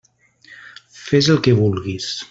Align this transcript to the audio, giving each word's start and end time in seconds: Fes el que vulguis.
Fes 1.03 1.31
el 1.35 1.41
que 1.49 1.57
vulguis. 1.63 2.13